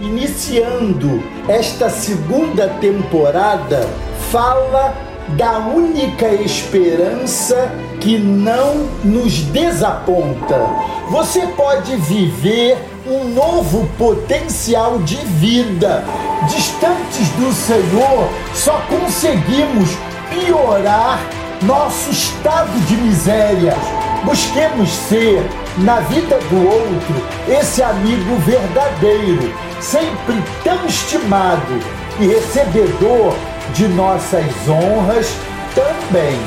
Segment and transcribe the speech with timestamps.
[0.00, 3.86] iniciando esta segunda temporada,
[4.30, 4.94] fala
[5.36, 10.66] da única esperança que não nos desaponta.
[11.10, 16.02] Você pode viver um novo potencial de vida.
[16.48, 19.90] Distantes do Senhor, só conseguimos
[20.30, 21.20] piorar
[21.62, 23.76] nosso estado de miséria.
[24.24, 25.42] Busquemos ser,
[25.78, 27.14] na vida do outro,
[27.48, 31.80] esse amigo verdadeiro, sempre tão estimado
[32.20, 33.34] e recebedor
[33.72, 35.34] de nossas honras
[35.74, 36.38] também.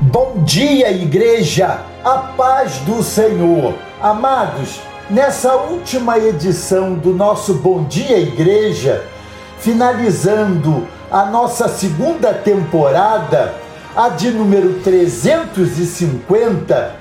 [0.00, 3.74] Bom dia, igreja, a paz do Senhor.
[4.00, 9.04] Amados, nessa última edição do nosso Bom Dia, Igreja,
[9.58, 13.54] finalizando a nossa segunda temporada,
[13.94, 16.96] a de número 350,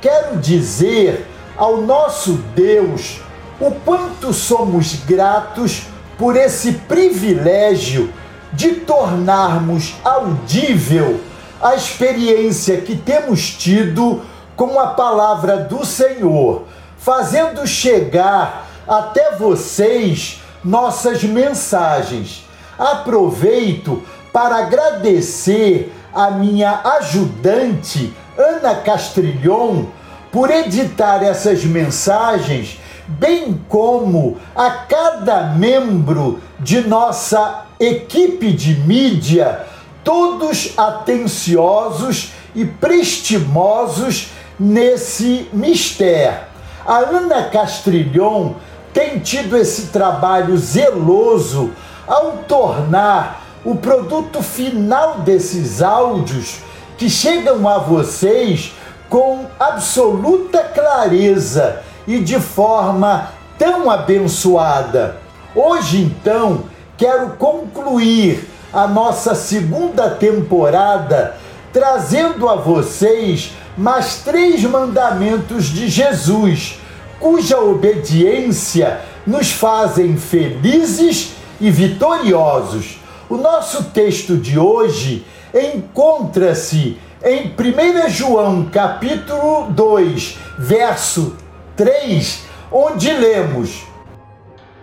[0.00, 3.22] quero dizer ao nosso Deus
[3.60, 5.82] o quanto somos gratos
[6.16, 8.12] por esse privilégio
[8.52, 11.20] de tornarmos audível
[11.60, 14.22] a experiência que temos tido
[14.56, 16.64] com a palavra do Senhor,
[16.96, 22.44] fazendo chegar até vocês nossas mensagens.
[22.78, 29.84] Aproveito para agradecer a minha ajudante, Ana Castrilhon,
[30.30, 32.78] por editar essas mensagens,
[33.08, 39.64] bem como a cada membro de nossa equipe de mídia,
[40.04, 44.28] todos atenciosos e prestimosos
[44.58, 46.46] nesse mistério.
[46.86, 48.54] A Ana Castrilhon
[48.92, 51.70] tem tido esse trabalho zeloso
[52.06, 56.56] ao tornar o produto final desses áudios
[56.96, 58.72] que chegam a vocês
[59.08, 63.28] com absoluta clareza e de forma
[63.58, 65.18] tão abençoada.
[65.54, 66.64] Hoje, então,
[66.96, 71.36] quero concluir a nossa segunda temporada
[71.70, 76.80] trazendo a vocês mais três mandamentos de Jesus,
[77.20, 82.98] cuja obediência nos fazem felizes e vitoriosos.
[83.28, 91.36] O nosso texto de hoje encontra-se em 1 João capítulo 2, verso
[91.78, 92.40] 3,
[92.72, 93.84] onde lemos: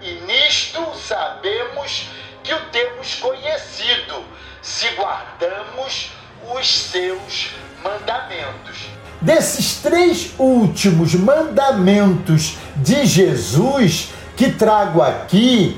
[0.01, 2.09] E nisto sabemos
[2.41, 4.23] que o temos conhecido,
[4.61, 6.13] se guardamos
[6.55, 7.49] os seus
[7.83, 8.87] mandamentos.
[9.19, 15.77] Desses três últimos mandamentos de Jesus que trago aqui,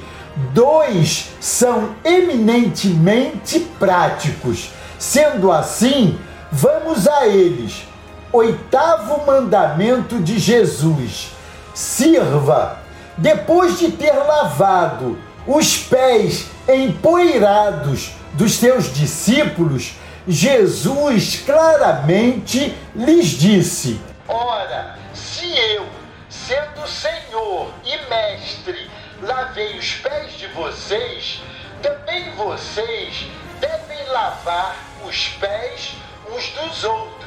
[0.53, 4.69] dois são eminentemente práticos.
[4.99, 6.19] Sendo assim,
[6.51, 7.87] vamos a eles.
[8.37, 11.31] Oitavo mandamento de Jesus:
[11.73, 12.77] sirva.
[13.17, 15.17] Depois de ter lavado
[15.47, 19.95] os pés empoeirados dos seus discípulos,
[20.27, 25.87] Jesus claramente lhes disse: Ora, se eu,
[26.29, 28.87] sendo Senhor e Mestre,
[29.19, 31.41] lavei os pés de vocês,
[31.81, 33.25] também vocês
[33.59, 35.95] devem lavar os pés
[36.31, 37.17] uns dos outros.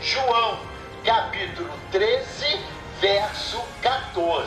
[0.00, 0.37] João,
[1.58, 2.24] capítulo 13,
[3.00, 4.46] verso 14.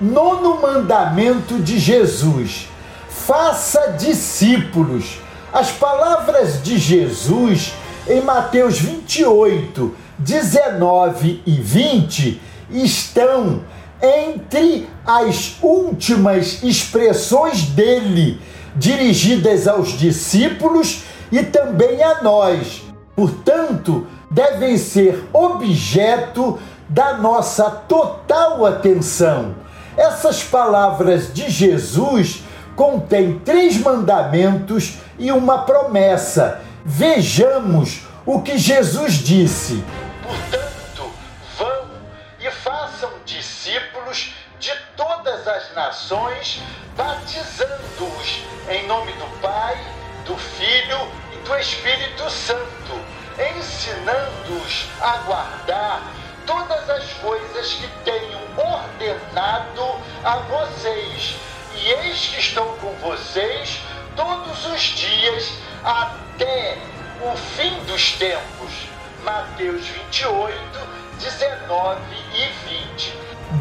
[0.00, 2.68] Nono mandamento de Jesus:
[3.08, 5.18] faça discípulos.
[5.52, 7.74] As palavras de Jesus
[8.08, 12.40] em Mateus 28, 19 e 20
[12.70, 13.62] estão
[14.02, 18.40] entre as últimas expressões dele,
[18.74, 22.82] dirigidas aos discípulos e também a nós.
[23.14, 24.06] Portanto,
[24.54, 29.54] devem ser objeto da nossa total atenção.
[29.96, 32.42] Essas palavras de Jesus
[32.76, 36.60] contêm três mandamentos e uma promessa.
[36.84, 39.84] Vejamos o que Jesus disse.
[40.22, 41.10] Portanto,
[41.58, 41.86] vão
[42.40, 46.62] e façam discípulos de todas as nações,
[46.96, 49.76] batizando-os em nome do Pai,
[50.26, 53.14] do Filho e do Espírito Santo,
[53.84, 56.14] ensinando-os a guardar
[56.46, 61.36] todas as coisas que tenho ordenado a vocês.
[61.76, 63.80] E eis que estou com vocês
[64.16, 65.52] todos os dias
[65.84, 66.78] até
[67.20, 68.88] o fim dos tempos.
[69.22, 70.54] Mateus 28,
[71.18, 72.00] 19
[72.34, 72.46] e
[72.94, 73.18] 20.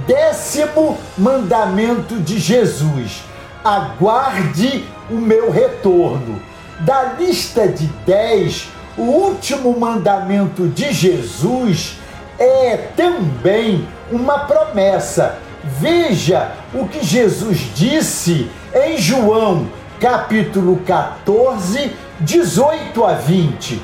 [0.07, 3.23] Décimo mandamento de Jesus:
[3.63, 6.41] aguarde o meu retorno.
[6.79, 8.67] Da lista de dez,
[8.97, 11.97] o último mandamento de Jesus
[12.37, 15.39] é também uma promessa.
[15.63, 23.81] Veja o que Jesus disse em João, capítulo 14, 18 a 20.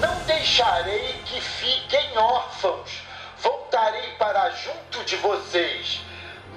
[0.00, 3.02] Não deixarei que fiquem órfãos,
[3.42, 6.02] voltarei para junto de vocês.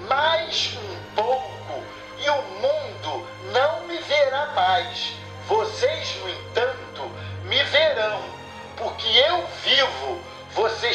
[0.10, 1.84] Mais um pouco
[2.24, 5.14] e o mundo não me verá mais.
[5.48, 6.85] Vocês, no entanto,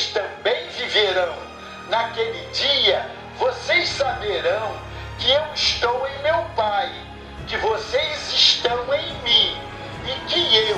[0.00, 1.34] vocês também viverão.
[1.90, 3.06] Naquele dia,
[3.38, 4.72] vocês saberão
[5.18, 6.90] que eu estou em meu Pai,
[7.46, 9.56] que vocês estão em mim
[10.06, 10.76] e que eu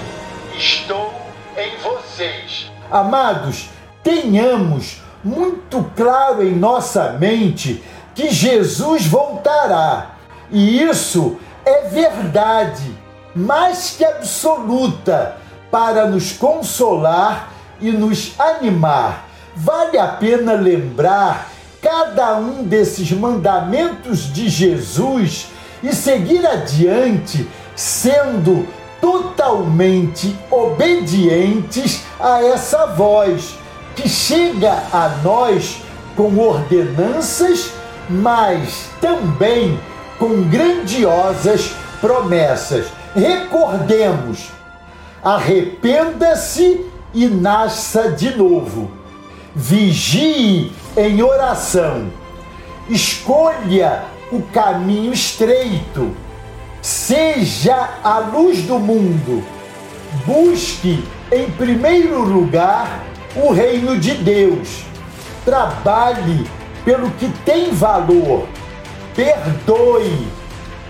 [0.57, 1.15] estou
[1.57, 2.71] em vocês.
[2.91, 3.69] Amados,
[4.03, 7.85] tenhamos muito claro em nossa mente
[8.15, 10.17] que Jesus voltará.
[10.51, 12.93] E isso é verdade,
[13.35, 15.37] mais que absoluta,
[15.71, 17.52] para nos consolar
[17.83, 19.29] e nos animar.
[19.55, 21.51] Vale a pena lembrar
[21.83, 25.49] cada um desses mandamentos de Jesus
[25.83, 28.67] e seguir adiante sendo
[29.01, 33.57] totalmente obedientes a essa voz
[33.97, 35.83] que chega a nós
[36.17, 37.73] com ordenanças,
[38.09, 39.79] mas também
[40.19, 42.87] com grandiosas promessas.
[43.15, 44.51] Recordemos,
[45.23, 48.91] arrependa-se e nasça de novo.
[49.55, 52.11] Vigie em oração,
[52.89, 56.17] escolha o caminho estreito,
[56.81, 59.45] seja a luz do mundo,
[60.25, 63.05] busque em primeiro lugar
[63.37, 64.85] o reino de Deus,
[65.45, 66.47] trabalhe
[66.85, 68.47] pelo que tem valor,
[69.15, 70.27] perdoe,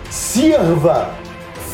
[0.08, 1.10] sirva,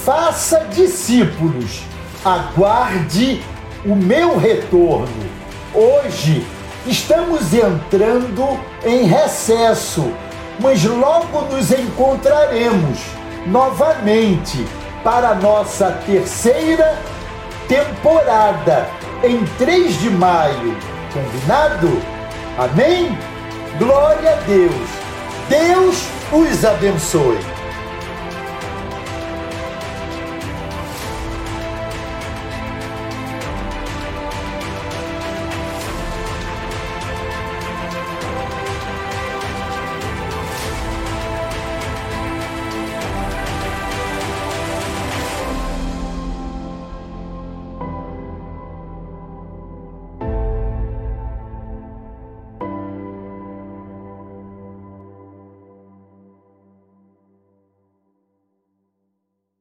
[0.04, 1.82] faça discípulos,
[2.24, 3.42] aguarde
[3.84, 5.38] o meu retorno.
[5.74, 6.44] Hoje,
[6.88, 10.10] Estamos entrando em recesso,
[10.58, 12.98] mas logo nos encontraremos
[13.46, 14.64] novamente
[15.04, 16.98] para nossa terceira
[17.68, 18.88] temporada
[19.22, 20.74] em 3 de maio.
[21.12, 22.00] Combinado?
[22.56, 23.18] Amém?
[23.78, 24.88] Glória a Deus.
[25.50, 27.57] Deus os abençoe.